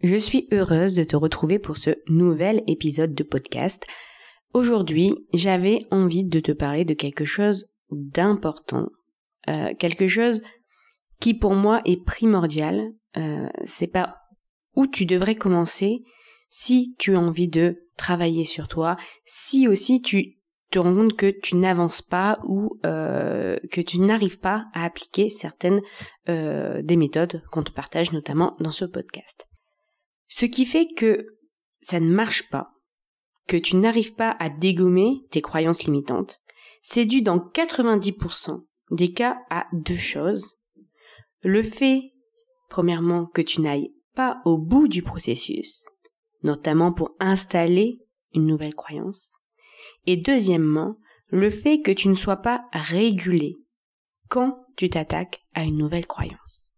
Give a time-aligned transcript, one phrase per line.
[0.00, 3.84] Je suis heureuse de te retrouver pour ce nouvel épisode de podcast.
[4.54, 8.90] Aujourd'hui, j'avais envie de te parler de quelque chose d'important,
[9.48, 10.40] euh, quelque chose
[11.18, 12.92] qui pour moi est primordial.
[13.16, 14.18] Euh, c'est pas
[14.76, 16.04] où tu devrais commencer
[16.48, 20.36] si tu as envie de travailler sur toi, si aussi tu
[20.70, 25.28] te rends compte que tu n'avances pas ou euh, que tu n'arrives pas à appliquer
[25.28, 25.80] certaines
[26.26, 29.48] des méthodes qu'on te partage notamment dans ce podcast.
[30.28, 31.26] Ce qui fait que
[31.80, 32.70] ça ne marche pas,
[33.46, 36.40] que tu n'arrives pas à dégommer tes croyances limitantes,
[36.82, 40.58] c'est dû dans 90% des cas à deux choses.
[41.42, 42.12] Le fait,
[42.68, 45.84] premièrement, que tu n'ailles pas au bout du processus,
[46.42, 48.00] notamment pour installer
[48.34, 49.32] une nouvelle croyance.
[50.06, 50.98] Et deuxièmement,
[51.30, 53.56] le fait que tu ne sois pas régulé
[54.28, 56.70] quand tu t'attaques à une nouvelle croyance.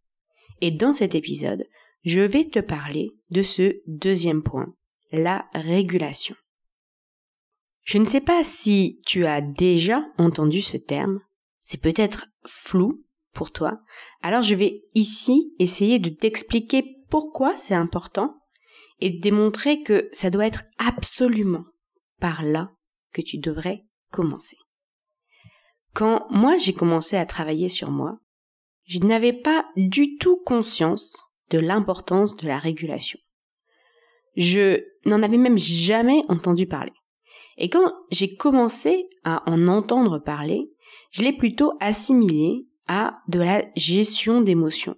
[0.60, 1.64] Et dans cet épisode,
[2.02, 4.74] je vais te parler de ce deuxième point,
[5.12, 6.34] la régulation.
[7.82, 11.20] Je ne sais pas si tu as déjà entendu ce terme,
[11.60, 13.80] c'est peut-être flou pour toi,
[14.22, 18.36] alors je vais ici essayer de t'expliquer pourquoi c'est important
[19.00, 21.64] et de démontrer que ça doit être absolument
[22.18, 22.72] par là
[23.12, 24.56] que tu devrais commencer.
[25.94, 28.18] Quand moi j'ai commencé à travailler sur moi,
[28.84, 33.18] je n'avais pas du tout conscience de l'importance de la régulation.
[34.36, 36.92] Je n'en avais même jamais entendu parler.
[37.56, 40.70] Et quand j'ai commencé à en entendre parler,
[41.10, 44.96] je l'ai plutôt assimilé à de la gestion d'émotions.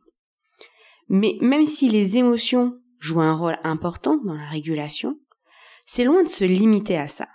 [1.09, 5.19] Mais même si les émotions jouent un rôle important dans la régulation,
[5.87, 7.29] c'est loin de se limiter à ça.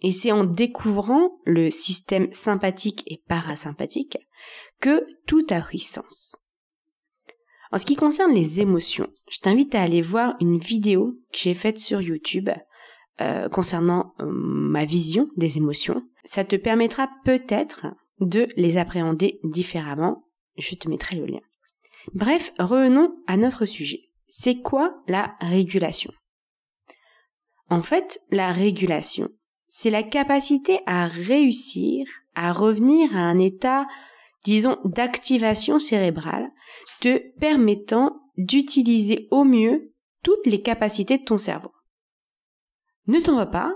[0.00, 4.18] Et c'est en découvrant le système sympathique et parasympathique
[4.80, 6.39] que tout a pris sens.
[7.72, 11.54] En ce qui concerne les émotions, je t'invite à aller voir une vidéo que j'ai
[11.54, 12.50] faite sur YouTube
[13.20, 16.02] euh, concernant euh, ma vision des émotions.
[16.24, 17.86] Ça te permettra peut-être
[18.18, 20.24] de les appréhender différemment.
[20.58, 21.40] Je te mettrai le lien.
[22.12, 24.10] Bref, revenons à notre sujet.
[24.28, 26.12] C'est quoi la régulation?
[27.68, 29.28] En fait, la régulation,
[29.68, 33.86] c'est la capacité à réussir à revenir à un état
[34.44, 36.50] disons, d'activation cérébrale,
[37.00, 39.92] te permettant d'utiliser au mieux
[40.22, 41.72] toutes les capacités de ton cerveau.
[43.06, 43.74] Ne t'en va pas,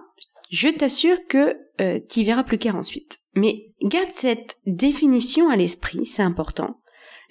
[0.50, 3.18] je t'assure que euh, tu verras plus clair ensuite.
[3.34, 6.80] Mais garde cette définition à l'esprit, c'est important.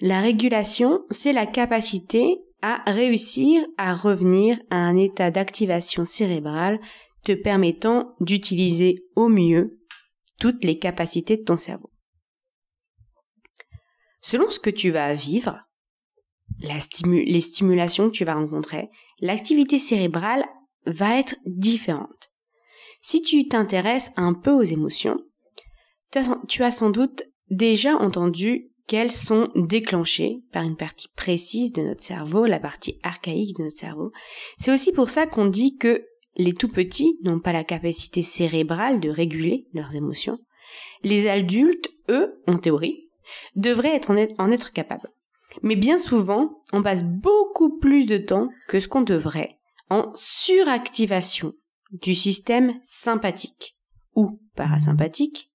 [0.00, 6.80] La régulation, c'est la capacité à réussir à revenir à un état d'activation cérébrale
[7.24, 9.78] te permettant d'utiliser au mieux
[10.40, 11.90] toutes les capacités de ton cerveau.
[14.24, 15.60] Selon ce que tu vas vivre,
[16.60, 18.88] les stimulations que tu vas rencontrer,
[19.20, 20.46] l'activité cérébrale
[20.86, 22.32] va être différente.
[23.02, 25.18] Si tu t'intéresses un peu aux émotions,
[26.48, 32.02] tu as sans doute déjà entendu qu'elles sont déclenchées par une partie précise de notre
[32.02, 34.10] cerveau, la partie archaïque de notre cerveau.
[34.56, 36.02] C'est aussi pour ça qu'on dit que
[36.36, 40.38] les tout petits n'ont pas la capacité cérébrale de réguler leurs émotions.
[41.02, 43.03] Les adultes, eux, en théorie,
[43.56, 45.10] devrait être en, être capable.
[45.62, 49.58] Mais bien souvent, on passe beaucoup plus de temps que ce qu'on devrait
[49.90, 51.52] en suractivation
[51.92, 53.76] du système sympathique
[54.14, 55.50] ou parasympathique.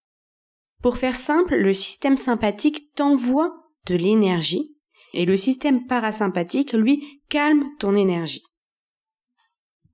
[0.81, 3.53] Pour faire simple, le système sympathique t'envoie
[3.87, 4.75] de l'énergie
[5.13, 8.43] et le système parasympathique, lui, calme ton énergie.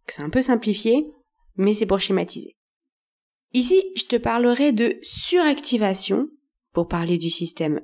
[0.07, 1.07] C'est un peu simplifié,
[1.55, 2.55] mais c'est pour schématiser.
[3.53, 6.27] Ici, je te parlerai de suractivation
[6.75, 7.81] pour parler du système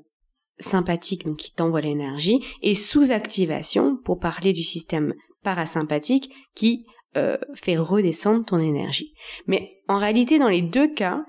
[0.60, 6.86] sympathique, donc qui t'envoie l'énergie, et sous-activation pour parler du système parasympathique qui
[7.18, 9.14] euh, fait redescendre ton énergie.
[9.48, 11.26] Mais en réalité, dans les deux cas,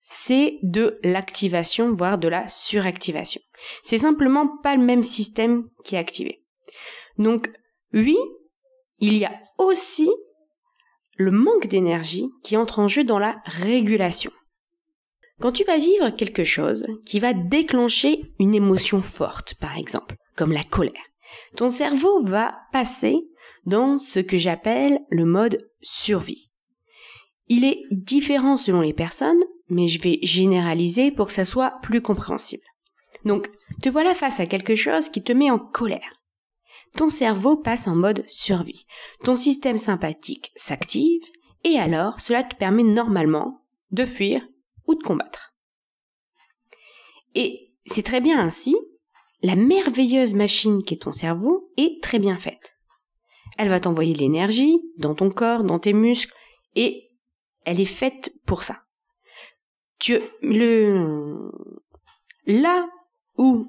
[0.00, 3.40] c'est de l'activation, voire de la suractivation.
[3.82, 6.44] C'est simplement pas le même système qui est activé.
[7.18, 7.50] Donc,
[7.92, 8.16] oui,
[9.00, 10.10] il y a aussi
[11.16, 14.30] le manque d'énergie qui entre en jeu dans la régulation.
[15.40, 20.52] Quand tu vas vivre quelque chose qui va déclencher une émotion forte, par exemple, comme
[20.52, 20.92] la colère,
[21.56, 23.18] ton cerveau va passer
[23.66, 26.50] dans ce que j'appelle le mode survie.
[27.48, 32.00] Il est différent selon les personnes, mais je vais généraliser pour que ça soit plus
[32.00, 32.64] compréhensible.
[33.24, 33.50] Donc,
[33.82, 36.12] te voilà face à quelque chose qui te met en colère.
[36.96, 38.86] Ton cerveau passe en mode survie.
[39.24, 41.22] Ton système sympathique s'active
[41.64, 43.58] et alors cela te permet normalement
[43.90, 44.46] de fuir
[44.94, 45.54] de combattre.
[47.34, 48.74] Et c'est très bien ainsi,
[49.42, 52.76] la merveilleuse machine qu'est ton cerveau est très bien faite.
[53.58, 56.34] Elle va t'envoyer l'énergie dans ton corps, dans tes muscles,
[56.74, 57.10] et
[57.64, 58.82] elle est faite pour ça.
[59.98, 61.50] Tu, le,
[62.46, 62.88] là
[63.38, 63.66] où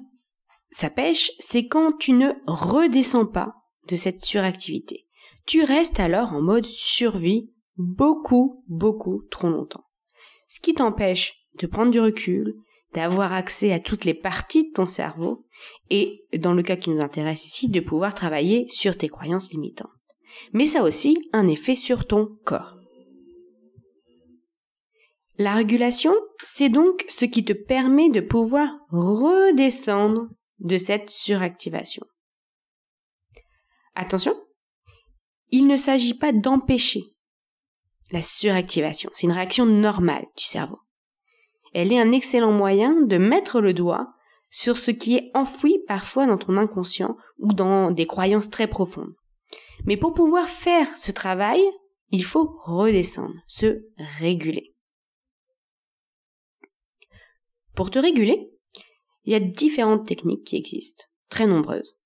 [0.70, 3.54] ça pêche, c'est quand tu ne redescends pas
[3.88, 5.06] de cette suractivité.
[5.46, 9.87] Tu restes alors en mode survie beaucoup, beaucoup trop longtemps.
[10.48, 12.54] Ce qui t'empêche de prendre du recul,
[12.94, 15.44] d'avoir accès à toutes les parties de ton cerveau
[15.90, 19.90] et, dans le cas qui nous intéresse ici, de pouvoir travailler sur tes croyances limitantes.
[20.52, 22.76] Mais ça aussi un effet sur ton corps.
[25.36, 30.28] La régulation, c'est donc ce qui te permet de pouvoir redescendre
[30.58, 32.04] de cette suractivation.
[33.94, 34.34] Attention,
[35.50, 37.02] il ne s'agit pas d'empêcher
[38.10, 39.10] la suractivation.
[39.14, 40.78] C'est une réaction normale du cerveau.
[41.74, 44.14] Elle est un excellent moyen de mettre le doigt
[44.50, 49.14] sur ce qui est enfoui parfois dans ton inconscient ou dans des croyances très profondes.
[49.84, 51.62] Mais pour pouvoir faire ce travail,
[52.10, 53.84] il faut redescendre, se
[54.18, 54.74] réguler.
[57.74, 58.50] Pour te réguler,
[59.24, 61.96] il y a différentes techniques qui existent, très nombreuses.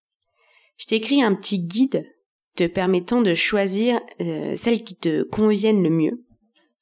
[0.76, 2.04] Je t'ai écrit un petit guide
[2.56, 6.24] te permettant de choisir euh, celles qui te conviennent le mieux,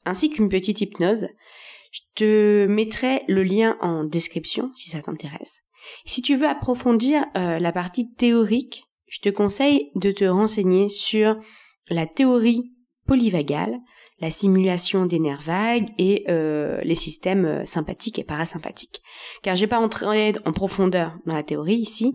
[0.05, 1.29] ainsi qu'une petite hypnose
[1.91, 5.63] je te mettrai le lien en description si ça t'intéresse.
[6.05, 11.37] Si tu veux approfondir euh, la partie théorique, je te conseille de te renseigner sur
[11.89, 12.71] la théorie
[13.07, 13.77] polyvagale,
[14.21, 19.03] la simulation des nerfs vagues et euh, les systèmes euh, sympathiques et parasympathiques.
[19.43, 22.15] Car j'ai pas entré en profondeur dans la théorie ici.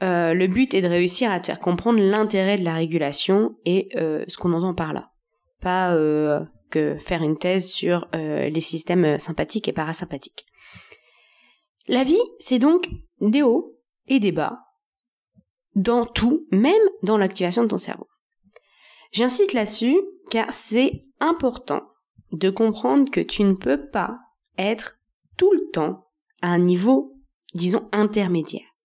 [0.00, 4.36] Le but est de réussir à te faire comprendre l'intérêt de la régulation et ce
[4.36, 5.10] qu'on entend par là.
[5.60, 5.96] Pas
[6.70, 10.46] que faire une thèse sur euh, les systèmes euh, sympathiques et parasympathiques.
[11.88, 12.88] La vie, c'est donc
[13.20, 13.76] des hauts
[14.08, 14.60] et des bas
[15.74, 18.08] dans tout, même dans l'activation de ton cerveau.
[19.12, 19.96] J'insiste là-dessus
[20.30, 21.82] car c'est important
[22.32, 24.18] de comprendre que tu ne peux pas
[24.58, 24.98] être
[25.36, 26.06] tout le temps
[26.42, 27.14] à un niveau,
[27.54, 28.75] disons, intermédiaire.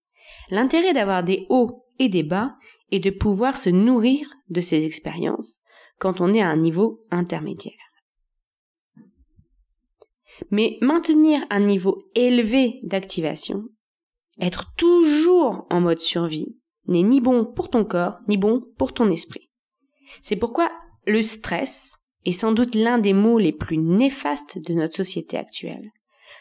[0.52, 2.56] L'intérêt d'avoir des hauts et des bas
[2.90, 5.62] est de pouvoir se nourrir de ces expériences
[5.98, 7.72] quand on est à un niveau intermédiaire.
[10.50, 13.64] Mais maintenir un niveau élevé d'activation,
[14.38, 19.08] être toujours en mode survie, n'est ni bon pour ton corps, ni bon pour ton
[19.08, 19.48] esprit.
[20.20, 20.70] C'est pourquoi
[21.06, 21.96] le stress
[22.26, 25.92] est sans doute l'un des mots les plus néfastes de notre société actuelle.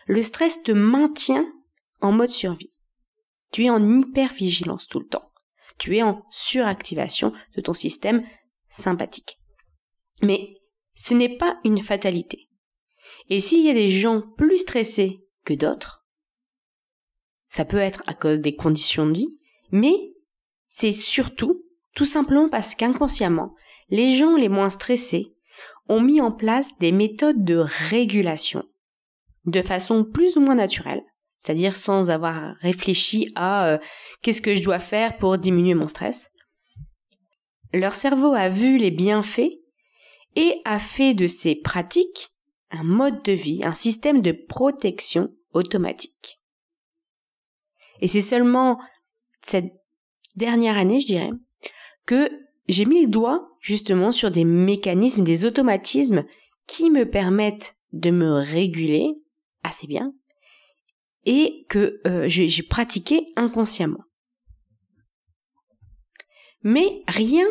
[0.07, 1.49] Le stress te maintient
[2.01, 2.71] en mode survie.
[3.51, 5.31] Tu es en hypervigilance tout le temps.
[5.77, 8.23] Tu es en suractivation de ton système
[8.69, 9.39] sympathique.
[10.21, 10.55] Mais
[10.93, 12.47] ce n'est pas une fatalité.
[13.29, 16.05] Et s'il y a des gens plus stressés que d'autres,
[17.49, 19.39] ça peut être à cause des conditions de vie,
[19.71, 19.95] mais
[20.69, 21.63] c'est surtout
[21.95, 23.53] tout simplement parce qu'inconsciemment,
[23.89, 25.35] les gens les moins stressés
[25.89, 28.63] ont mis en place des méthodes de régulation
[29.45, 31.03] de façon plus ou moins naturelle,
[31.41, 33.77] c'est-à-dire sans avoir réfléchi à euh,
[34.21, 36.29] qu'est-ce que je dois faire pour diminuer mon stress.
[37.73, 39.49] Leur cerveau a vu les bienfaits
[40.35, 42.29] et a fait de ces pratiques
[42.69, 46.39] un mode de vie, un système de protection automatique.
[48.01, 48.79] Et c'est seulement
[49.41, 49.73] cette
[50.35, 51.31] dernière année, je dirais,
[52.05, 52.29] que
[52.67, 56.23] j'ai mis le doigt justement sur des mécanismes, des automatismes
[56.67, 59.15] qui me permettent de me réguler
[59.63, 60.13] assez bien
[61.25, 64.03] et que euh, j'ai pratiqué inconsciemment.
[66.63, 67.47] Mais rien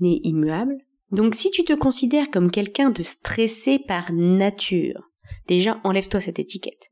[0.00, 0.76] n'est immuable
[1.10, 5.10] donc si tu te considères comme quelqu'un de stressé par nature,
[5.46, 6.90] déjà enlève-toi cette étiquette.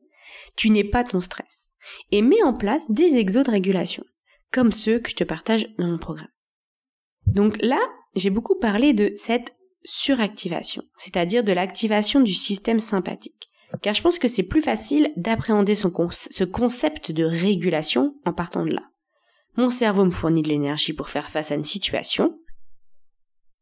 [0.57, 1.75] Tu n'es pas ton stress.
[2.11, 4.05] Et mets en place des exos de régulation,
[4.53, 6.31] comme ceux que je te partage dans mon programme.
[7.27, 7.81] Donc là,
[8.15, 9.55] j'ai beaucoup parlé de cette
[9.85, 13.49] suractivation, c'est-à-dire de l'activation du système sympathique.
[13.83, 18.73] Car je pense que c'est plus facile d'appréhender ce concept de régulation en partant de
[18.73, 18.83] là.
[19.57, 22.39] Mon cerveau me fournit de l'énergie pour faire face à une situation,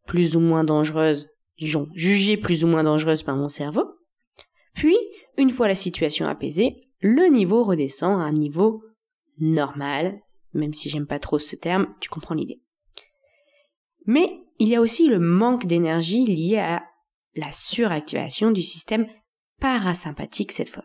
[0.07, 3.85] plus ou moins dangereuse, jugée plus ou moins dangereuse par mon cerveau.
[4.75, 4.97] Puis,
[5.39, 8.83] une fois la situation apaisée, le niveau redescend à un niveau
[9.39, 10.21] normal,
[10.53, 12.61] même si j'aime pas trop ce terme, tu comprends l'idée.
[14.07, 16.83] Mais il y a aussi le manque d'énergie lié à
[17.37, 19.07] la suractivation du système
[19.65, 20.85] parasympathique cette fois.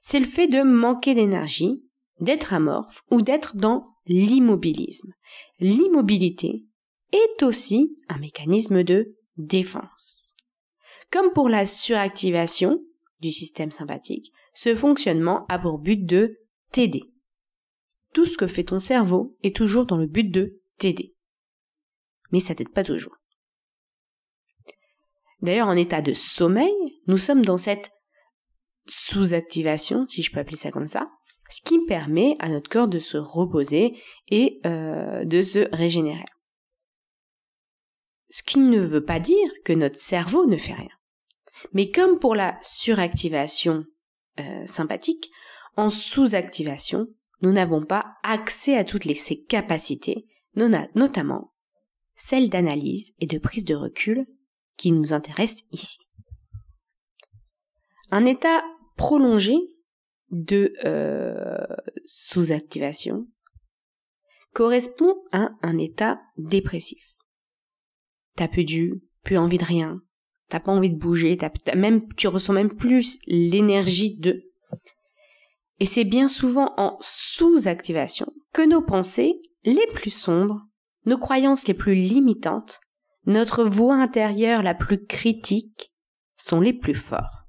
[0.00, 1.82] C'est le fait de manquer d'énergie,
[2.20, 5.12] d'être amorphe ou d'être dans l'immobilisme.
[5.58, 6.66] L'immobilité
[7.10, 10.36] est aussi un mécanisme de défense.
[11.10, 12.80] Comme pour la suractivation
[13.18, 16.38] du système sympathique, ce fonctionnement a pour but de
[16.70, 17.12] t'aider.
[18.14, 21.16] Tout ce que fait ton cerveau est toujours dans le but de t'aider.
[22.30, 23.16] Mais ça t'aide pas toujours.
[25.42, 26.72] D'ailleurs, en état de sommeil,
[27.10, 27.90] nous sommes dans cette
[28.86, 31.10] sous-activation, si je peux appeler ça comme ça,
[31.48, 36.24] ce qui permet à notre corps de se reposer et euh, de se régénérer.
[38.28, 40.88] Ce qui ne veut pas dire que notre cerveau ne fait rien.
[41.72, 43.84] Mais comme pour la suractivation
[44.38, 45.30] euh, sympathique,
[45.76, 47.08] en sous-activation,
[47.42, 51.52] nous n'avons pas accès à toutes les, ces capacités, notamment
[52.14, 54.26] celles d'analyse et de prise de recul
[54.76, 55.98] qui nous intéressent ici.
[58.10, 58.62] Un état
[58.96, 59.56] prolongé
[60.30, 61.66] de euh,
[62.06, 63.26] sous-activation
[64.52, 67.02] correspond à un état dépressif.
[68.36, 70.00] T'as plus du, plus envie de rien,
[70.48, 74.42] t'as pas envie de bouger, t'as, même, tu ressens même plus l'énergie de.
[75.78, 80.62] Et c'est bien souvent en sous-activation que nos pensées les plus sombres,
[81.06, 82.80] nos croyances les plus limitantes,
[83.26, 85.92] notre voix intérieure la plus critique
[86.36, 87.39] sont les plus forts.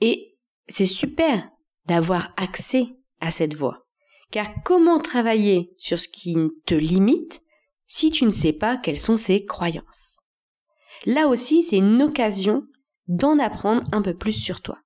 [0.00, 0.36] Et
[0.68, 1.48] c'est super
[1.86, 3.86] d'avoir accès à cette voix.
[4.30, 6.36] Car comment travailler sur ce qui
[6.66, 7.42] te limite
[7.86, 10.20] si tu ne sais pas quelles sont ses croyances?
[11.06, 12.66] Là aussi, c'est une occasion
[13.06, 14.78] d'en apprendre un peu plus sur toi.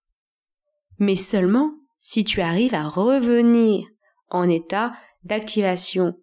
[0.98, 3.86] Mais seulement si tu arrives à revenir
[4.30, 6.14] en état d'activation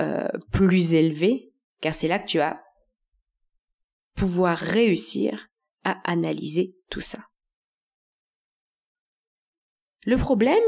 [0.00, 2.60] euh, plus élevé, car c'est là que tu vas
[4.14, 5.48] pouvoir réussir
[5.84, 7.18] à analyser tout ça.
[10.04, 10.62] Le problème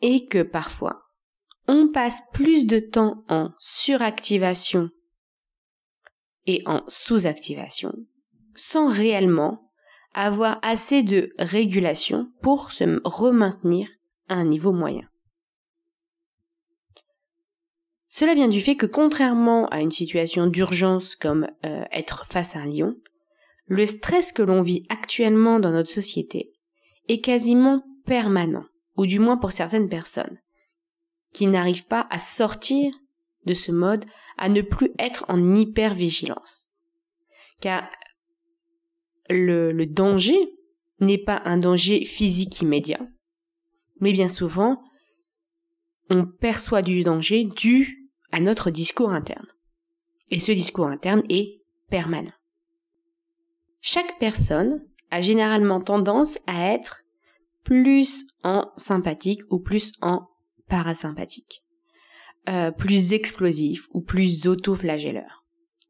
[0.00, 1.02] est que parfois,
[1.68, 4.90] on passe plus de temps en suractivation
[6.46, 7.94] et en sous-activation
[8.54, 9.70] sans réellement
[10.12, 13.88] avoir assez de régulation pour se remaintenir
[14.28, 15.08] à un niveau moyen.
[18.08, 22.60] Cela vient du fait que contrairement à une situation d'urgence comme euh, être face à
[22.60, 22.94] un lion,
[23.66, 26.52] le stress que l'on vit actuellement dans notre société
[27.08, 28.64] est quasiment permanent,
[28.96, 30.38] ou du moins pour certaines personnes,
[31.32, 32.92] qui n'arrivent pas à sortir
[33.44, 34.04] de ce mode,
[34.38, 36.74] à ne plus être en hypervigilance.
[37.60, 37.88] Car
[39.28, 40.38] le, le danger
[41.00, 43.06] n'est pas un danger physique immédiat,
[44.00, 44.82] mais bien souvent,
[46.10, 49.46] on perçoit du danger dû à notre discours interne.
[50.30, 52.32] Et ce discours interne est permanent.
[53.80, 57.03] Chaque personne a généralement tendance à être
[57.64, 60.28] plus en sympathique ou plus en
[60.68, 61.62] parasympathique,
[62.48, 65.44] euh, plus explosif ou plus autoflagelleur.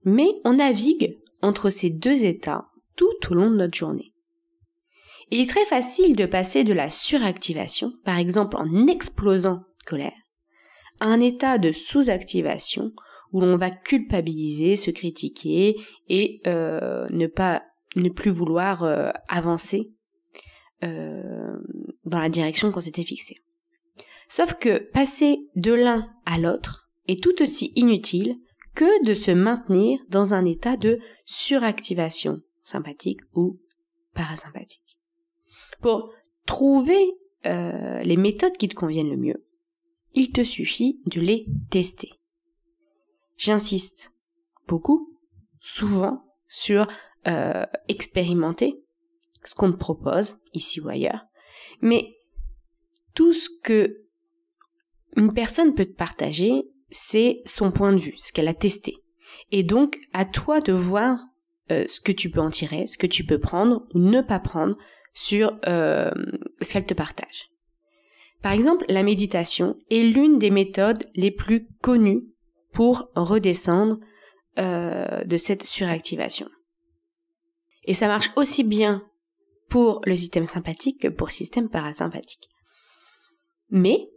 [0.04, 2.66] Mais on navigue entre ces deux états
[2.96, 4.12] tout au long de notre journée.
[5.30, 10.12] Il est très facile de passer de la suractivation, par exemple en explosant de colère,
[11.00, 12.92] à un état de sous-activation
[13.32, 15.76] où l'on va culpabiliser, se critiquer
[16.08, 17.62] et euh, ne pas
[17.96, 19.93] ne plus vouloir euh, avancer
[20.82, 21.56] euh,
[22.04, 23.40] dans la direction qu'on s'était fixée.
[24.28, 28.36] Sauf que passer de l'un à l'autre est tout aussi inutile
[28.74, 33.60] que de se maintenir dans un état de suractivation sympathique ou
[34.14, 34.98] parasympathique.
[35.80, 36.12] Pour
[36.46, 37.12] trouver
[37.46, 39.44] euh, les méthodes qui te conviennent le mieux,
[40.14, 42.10] il te suffit de les tester.
[43.36, 44.12] J'insiste
[44.68, 45.18] beaucoup,
[45.60, 46.86] souvent, sur
[47.26, 48.83] euh, expérimenter
[49.44, 51.24] ce qu'on te propose, ici ou ailleurs,
[51.80, 52.16] mais
[53.14, 54.00] tout ce que
[55.16, 58.96] une personne peut te partager, c'est son point de vue, ce qu'elle a testé.
[59.52, 61.18] Et donc, à toi de voir
[61.70, 64.40] euh, ce que tu peux en tirer, ce que tu peux prendre ou ne pas
[64.40, 64.76] prendre
[65.12, 66.10] sur euh,
[66.60, 67.50] ce qu'elle te partage.
[68.42, 72.24] Par exemple, la méditation est l'une des méthodes les plus connues
[72.72, 73.98] pour redescendre
[74.58, 76.48] euh, de cette suractivation.
[77.84, 79.02] Et ça marche aussi bien
[79.74, 82.48] pour le système sympathique que pour le système parasympathique.
[83.70, 84.08] Mais,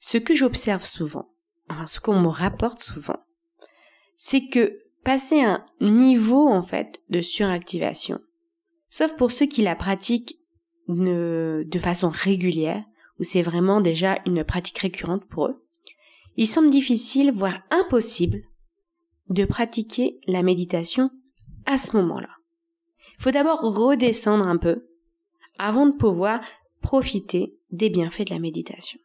[0.00, 1.28] ce que j'observe souvent,
[1.68, 3.18] enfin, ce qu'on me rapporte souvent,
[4.16, 8.18] c'est que passer un niveau, en fait, de suractivation,
[8.88, 10.38] sauf pour ceux qui la pratiquent
[10.88, 12.82] de façon régulière,
[13.20, 15.66] où c'est vraiment déjà une pratique récurrente pour eux,
[16.36, 18.40] il semble difficile, voire impossible,
[19.28, 21.10] de pratiquer la méditation
[21.66, 22.37] à ce moment-là.
[23.18, 24.86] Faut d'abord redescendre un peu
[25.58, 26.40] avant de pouvoir
[26.80, 28.98] profiter des bienfaits de la méditation.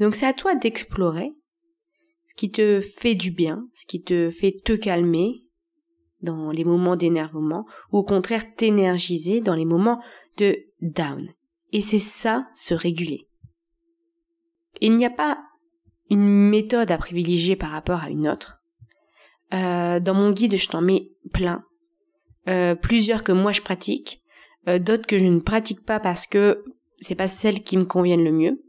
[0.00, 1.32] Donc c'est à toi d'explorer
[2.28, 5.44] ce qui te fait du bien, ce qui te fait te calmer
[6.20, 10.02] dans les moments d'énervement ou au contraire t'énergiser dans les moments
[10.36, 11.28] de down.
[11.72, 13.28] Et c'est ça, se réguler.
[14.80, 15.38] Il n'y a pas
[16.10, 18.60] une méthode à privilégier par rapport à une autre.
[19.52, 21.64] Euh, dans mon guide, je t'en mets plein.
[22.48, 24.20] Euh, plusieurs que moi je pratique,
[24.68, 26.62] euh, d'autres que je ne pratique pas parce que
[27.00, 28.62] c'est pas celles qui me conviennent le mieux.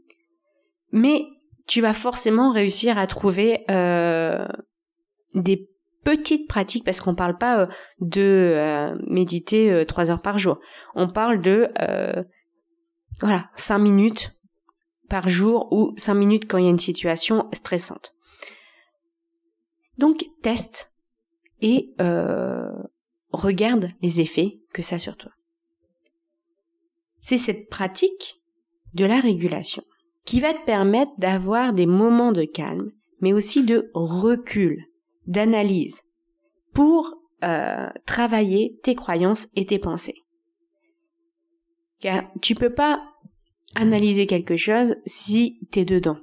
[0.92, 1.24] Mais
[1.66, 4.46] tu vas forcément réussir à trouver euh,
[5.34, 5.68] des
[6.04, 7.68] petites pratiques parce qu'on parle pas
[8.00, 10.60] de méditer trois heures par jour.
[10.94, 11.68] On parle de
[13.20, 14.32] voilà cinq minutes
[15.08, 18.12] par jour ou cinq minutes quand il y a une situation stressante.
[19.98, 20.92] Donc teste
[21.60, 21.92] et
[23.32, 25.32] regarde les effets que ça a sur toi.
[27.20, 28.40] C'est cette pratique
[28.94, 29.82] de la régulation
[30.24, 32.90] qui va te permettre d'avoir des moments de calme,
[33.20, 34.84] mais aussi de recul,
[35.26, 36.02] d'analyse,
[36.74, 37.14] pour
[37.44, 40.16] euh, travailler tes croyances et tes pensées.
[42.00, 43.00] Car tu peux pas
[43.74, 46.18] analyser quelque chose si tu es dedans.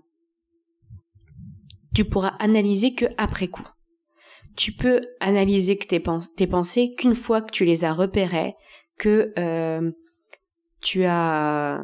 [1.96, 3.68] Tu pourras analyser que après coup.
[4.56, 6.04] Tu peux analyser que tes,
[6.36, 8.54] tes pensées qu'une fois que tu les as repérées,
[8.98, 9.92] que euh,
[10.82, 11.84] tu as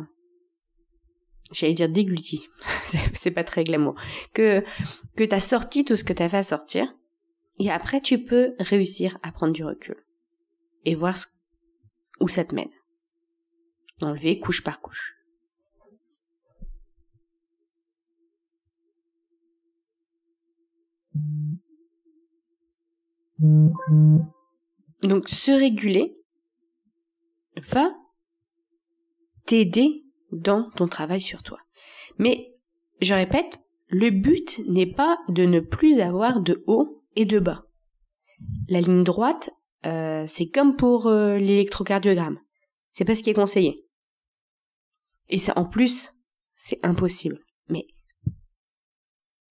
[1.51, 2.47] j'allais dire dégluti,
[3.13, 3.95] c'est pas très glamour,
[4.33, 4.63] que,
[5.15, 6.93] que t'as sorti tout ce que t'avais à sortir,
[7.57, 9.97] et après tu peux réussir à prendre du recul,
[10.85, 11.15] et voir
[12.19, 12.69] où ça te mène.
[14.01, 15.15] Enlever couche par couche.
[23.39, 26.17] Donc se réguler
[27.57, 27.93] va
[29.45, 31.59] t'aider dans ton travail sur toi.
[32.17, 32.53] Mais,
[33.01, 37.65] je répète, le but n'est pas de ne plus avoir de haut et de bas.
[38.67, 39.49] La ligne droite,
[39.85, 42.39] euh, c'est comme pour euh, l'électrocardiogramme.
[42.91, 43.85] C'est pas ce qui est conseillé.
[45.29, 46.13] Et c'est en plus,
[46.55, 47.39] c'est impossible.
[47.69, 47.87] Mais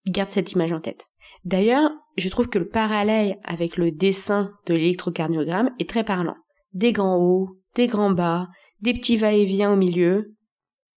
[0.07, 1.07] garde cette image en tête.
[1.45, 6.37] D'ailleurs, je trouve que le parallèle avec le dessin de l'électrocardiogramme est très parlant.
[6.73, 8.49] Des grands hauts, des grands bas,
[8.81, 10.35] des petits va-et-vient au milieu,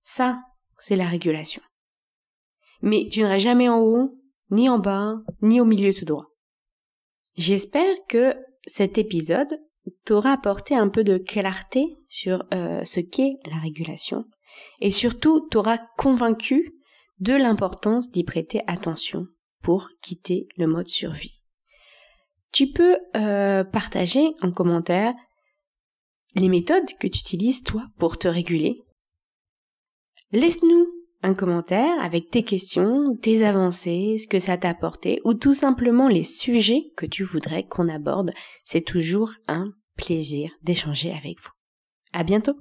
[0.04, 0.40] ça,
[0.78, 1.62] c'est la régulation.
[2.82, 4.18] Mais tu n'auras jamais en haut,
[4.50, 6.26] ni en bas, ni au milieu tout droit.
[7.36, 9.60] J'espère que cet épisode
[10.06, 14.26] t'aura apporté un peu de clarté sur euh, ce qu'est la régulation
[14.80, 16.74] et surtout t'aura convaincu
[17.20, 19.28] de l'importance d'y prêter attention
[19.62, 21.42] pour quitter le mode survie.
[22.52, 25.14] Tu peux euh, partager en commentaire
[26.36, 28.84] les méthodes que tu utilises toi pour te réguler
[30.32, 30.88] Laisse-nous
[31.24, 36.08] un commentaire avec tes questions, tes avancées, ce que ça t'a apporté, ou tout simplement
[36.08, 38.32] les sujets que tu voudrais qu'on aborde.
[38.64, 41.52] C'est toujours un plaisir d'échanger avec vous.
[42.14, 42.56] À bientôt!